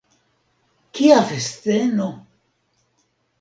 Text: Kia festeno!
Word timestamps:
Kia 0.99 1.19
festeno! 1.31 2.09